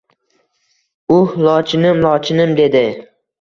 Uh 1.17 1.35
lochinim 1.49 2.01
lochinim 2.07 2.57
dedi 2.63 2.83